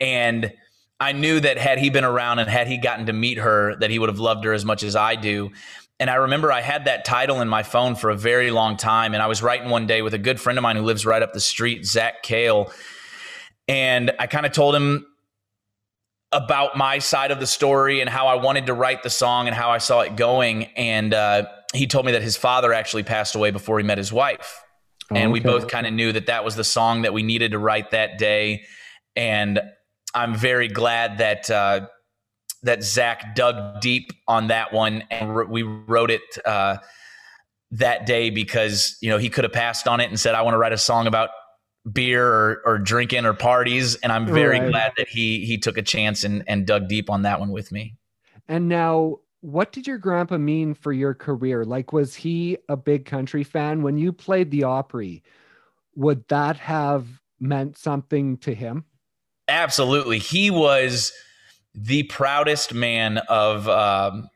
[0.00, 0.52] And
[0.98, 3.90] I knew that had he been around and had he gotten to meet her, that
[3.90, 5.50] he would have loved her as much as I do.
[5.98, 9.14] And I remember I had that title in my phone for a very long time.
[9.14, 11.22] And I was writing one day with a good friend of mine who lives right
[11.22, 12.70] up the street, Zach Kale.
[13.66, 15.06] And I kind of told him
[16.32, 19.54] about my side of the story and how I wanted to write the song and
[19.54, 20.64] how I saw it going.
[20.76, 24.12] And uh, he told me that his father actually passed away before he met his
[24.12, 24.60] wife.
[25.10, 27.52] Oh, and we both kind of knew that that was the song that we needed
[27.52, 28.64] to write that day.
[29.14, 29.60] And
[30.14, 31.86] I'm very glad that uh,
[32.62, 36.78] that Zach dug deep on that one and we wrote it uh,
[37.70, 40.54] that day because you know he could have passed on it and said I want
[40.54, 41.30] to write a song about
[41.92, 43.94] beer or, or drinking or parties.
[43.96, 44.70] And I'm very right.
[44.70, 47.72] glad that he he took a chance and, and dug deep on that one with
[47.72, 47.96] me.
[48.48, 51.64] And now what did your grandpa mean for your career?
[51.64, 53.82] Like, was he a big country fan?
[53.82, 55.22] When you played the Opry,
[55.94, 57.06] would that have
[57.38, 58.84] meant something to him?
[59.46, 60.18] Absolutely.
[60.18, 61.12] He was
[61.74, 64.28] the proudest man of, um,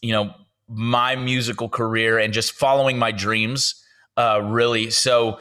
[0.00, 0.32] you know,
[0.68, 3.82] my musical career and just following my dreams,
[4.16, 4.90] uh, really.
[4.90, 5.40] So,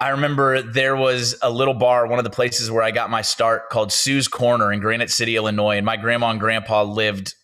[0.00, 3.22] I remember there was a little bar, one of the places where I got my
[3.22, 5.76] start called Sue's Corner in Granite City, Illinois.
[5.76, 7.34] And my grandma and grandpa lived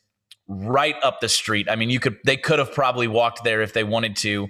[0.47, 1.69] right up the street.
[1.69, 4.49] I mean, you could, they could have probably walked there if they wanted to.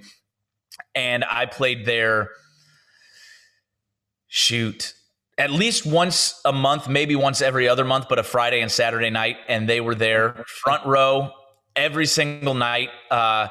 [0.95, 2.31] And I played there,
[4.29, 4.93] shoot,
[5.39, 9.11] at least once a month, maybe once every other month, but a Friday and Saturday
[9.11, 9.37] night.
[9.49, 11.31] And they were there front row
[11.75, 12.91] every single night.
[13.11, 13.49] Uh,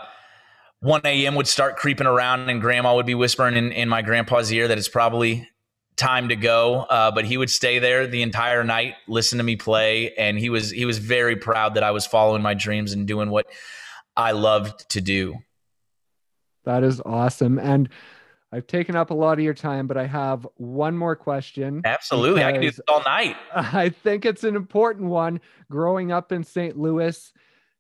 [0.83, 1.35] 1 a.m.
[1.35, 4.77] would start creeping around, and grandma would be whispering in, in my grandpa's ear that
[4.77, 5.47] it's probably
[5.95, 6.81] time to go.
[6.81, 10.49] Uh, but he would stay there the entire night, listen to me play, and he
[10.49, 13.47] was he was very proud that I was following my dreams and doing what
[14.17, 15.35] I loved to do.
[16.65, 17.59] That is awesome.
[17.59, 17.87] And
[18.51, 21.81] I've taken up a lot of your time, but I have one more question.
[21.85, 22.43] Absolutely.
[22.43, 23.37] I can do this all night.
[23.55, 25.39] I think it's an important one.
[25.71, 26.77] Growing up in St.
[26.77, 27.33] Louis,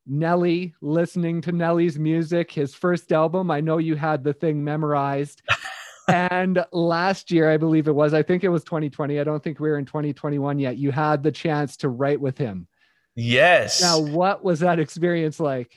[0.05, 5.41] Nelly, listening to Nelly's music, his first album, I know you had the thing memorized.
[6.07, 9.19] and last year, I believe it was, I think it was 2020.
[9.19, 10.77] I don't think we are in 2021 yet.
[10.77, 12.67] You had the chance to write with him.
[13.15, 13.81] Yes.
[13.81, 15.73] Now, what was that experience like?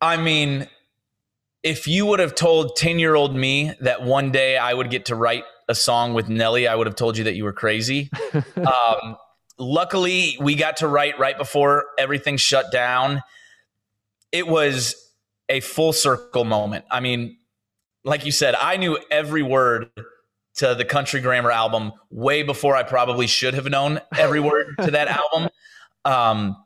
[0.00, 0.68] I mean,
[1.62, 5.06] if you would have told 10 year old me that one day I would get
[5.06, 8.10] to write a song with Nelly, I would have told you that you were crazy.
[8.56, 9.16] um,
[9.58, 13.22] luckily, we got to write right before everything shut down.
[14.34, 14.96] It was
[15.48, 16.84] a full circle moment.
[16.90, 17.38] I mean,
[18.04, 19.90] like you said, I knew every word
[20.56, 24.90] to the Country Grammar album way before I probably should have known every word to
[24.90, 25.50] that album.
[26.04, 26.56] Um,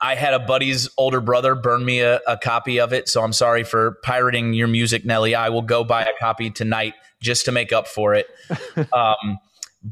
[0.00, 3.08] I had a buddy's older brother burn me a, a, copy of it.
[3.08, 5.34] So I'm sorry for pirating your music, Nelly.
[5.34, 8.28] I will go buy a copy tonight just to make up for it.
[8.92, 9.38] um,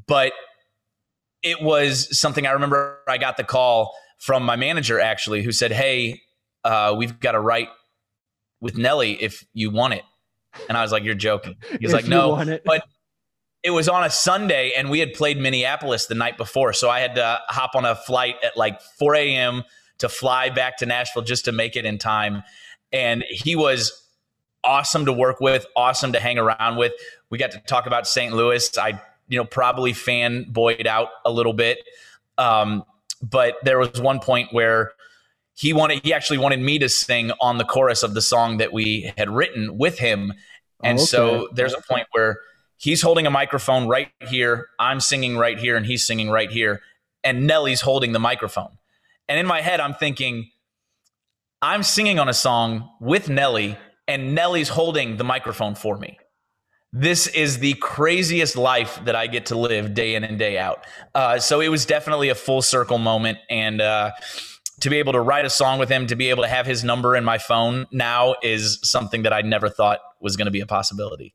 [0.06, 0.32] but
[1.42, 5.72] it was something I remember I got the call from my manager actually who said,
[5.72, 6.22] Hey,
[6.64, 7.68] uh, we've got to write
[8.61, 10.02] with Nelly if you want it.
[10.68, 11.56] And I was like, You're joking.
[11.80, 12.84] He's like, No, but
[13.62, 16.72] it was on a Sunday and we had played Minneapolis the night before.
[16.72, 19.64] So I had to hop on a flight at like 4 a.m
[20.00, 22.42] to fly back to Nashville just to make it in time.
[22.92, 23.92] And he was
[24.64, 26.92] awesome to work with, awesome to hang around with.
[27.30, 28.34] We got to talk about St.
[28.34, 28.76] Louis.
[28.76, 31.78] I, you know, probably fanboyed out a little bit.
[32.36, 32.84] Um,
[33.22, 34.92] but there was one point where
[35.61, 38.72] he wanted, he actually wanted me to sing on the chorus of the song that
[38.72, 40.32] we had written with him.
[40.82, 41.06] And oh, okay.
[41.06, 42.38] so there's a point where
[42.78, 44.68] he's holding a microphone right here.
[44.78, 46.80] I'm singing right here, and he's singing right here.
[47.22, 48.70] And Nelly's holding the microphone.
[49.28, 50.50] And in my head, I'm thinking,
[51.61, 53.76] I'm singing on a song with Nelly,
[54.08, 56.18] and Nelly's holding the microphone for me.
[56.90, 60.86] This is the craziest life that I get to live day in and day out.
[61.14, 63.36] Uh, so it was definitely a full circle moment.
[63.50, 64.12] And uh,
[64.81, 66.83] to be able to write a song with him, to be able to have his
[66.83, 70.61] number in my phone now is something that I never thought was going to be
[70.61, 71.35] a possibility.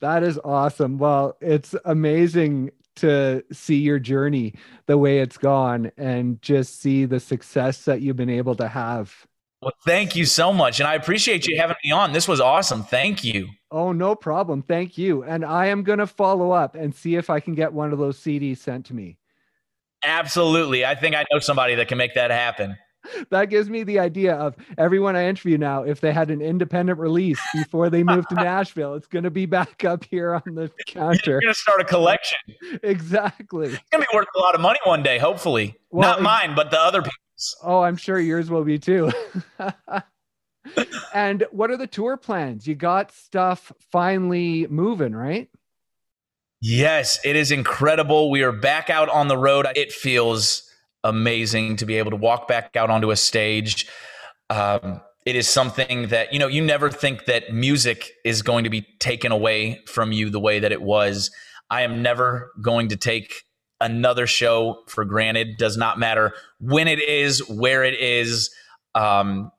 [0.00, 0.98] That is awesome.
[0.98, 4.54] Well, it's amazing to see your journey
[4.86, 9.26] the way it's gone and just see the success that you've been able to have.
[9.60, 10.80] Well, thank you so much.
[10.80, 12.12] And I appreciate you having me on.
[12.12, 12.82] This was awesome.
[12.82, 13.48] Thank you.
[13.70, 14.62] Oh, no problem.
[14.62, 15.22] Thank you.
[15.22, 17.98] And I am going to follow up and see if I can get one of
[17.98, 19.18] those CDs sent to me.
[20.04, 20.84] Absolutely.
[20.84, 22.76] I think I know somebody that can make that happen
[23.30, 26.98] that gives me the idea of everyone I interview now, if they had an independent
[26.98, 30.70] release before they moved to Nashville, it's going to be back up here on the
[30.86, 31.32] counter.
[31.32, 32.38] You're going to start a collection.
[32.82, 33.68] Exactly.
[33.68, 35.76] It's going to be worth a lot of money one day, hopefully.
[35.90, 37.56] Well, Not mine, but the other people's.
[37.62, 39.10] Oh, I'm sure yours will be too.
[41.14, 42.66] and what are the tour plans?
[42.66, 45.48] You got stuff finally moving, right?
[46.64, 48.30] Yes, it is incredible.
[48.30, 49.66] We are back out on the road.
[49.74, 50.62] It feels
[51.02, 53.88] amazing to be able to walk back out onto a stage.
[54.48, 58.70] Um, it is something that you know you never think that music is going to
[58.70, 61.32] be taken away from you the way that it was.
[61.68, 63.42] I am never going to take
[63.80, 65.56] another show for granted.
[65.56, 68.54] Does not matter when it is, where it is.
[68.94, 69.50] Um,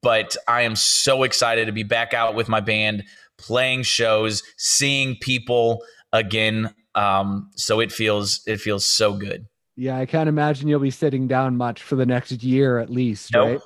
[0.00, 3.04] but I am so excited to be back out with my band,
[3.36, 5.82] playing shows, seeing people
[6.12, 6.74] again.
[6.94, 9.46] Um, so it feels it feels so good.
[9.76, 13.32] Yeah, I can't imagine you'll be sitting down much for the next year at least,
[13.32, 13.62] nope.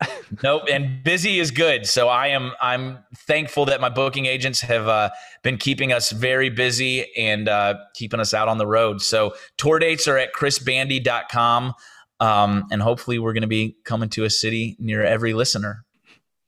[0.00, 0.10] right?
[0.42, 1.86] nope, and busy is good.
[1.86, 5.10] So I am I'm thankful that my booking agents have uh,
[5.42, 9.02] been keeping us very busy and uh, keeping us out on the road.
[9.02, 11.74] So tour dates are at chrisbandy.com.
[12.20, 15.84] Um, and hopefully we're going to be coming to a city near every listener.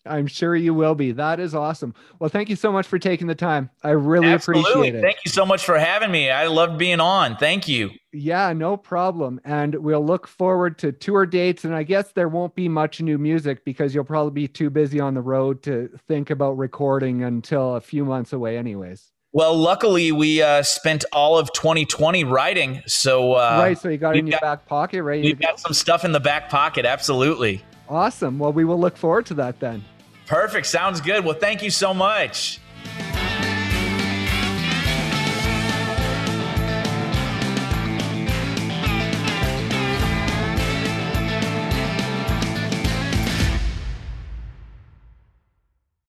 [0.04, 1.12] I'm sure you will be.
[1.12, 1.94] That is awesome.
[2.18, 3.70] Well, thank you so much for taking the time.
[3.82, 4.70] I really Absolutely.
[4.70, 5.02] appreciate it.
[5.02, 6.30] Thank you so much for having me.
[6.30, 7.36] I loved being on.
[7.36, 7.90] Thank you.
[8.12, 9.40] Yeah, no problem.
[9.44, 11.64] And we'll look forward to tour dates.
[11.64, 14.98] And I guess there won't be much new music because you'll probably be too busy
[15.00, 19.12] on the road to think about recording until a few months away, anyways.
[19.34, 23.78] Well, luckily we uh, spent all of 2020 writing, so uh, right.
[23.78, 25.22] So you got in your got, back pocket, right?
[25.22, 26.84] We've got some stuff in the back pocket.
[26.84, 27.64] Absolutely.
[27.88, 28.38] Awesome.
[28.38, 29.82] Well, we will look forward to that then.
[30.26, 30.66] Perfect.
[30.66, 31.24] Sounds good.
[31.24, 32.60] Well, thank you so much.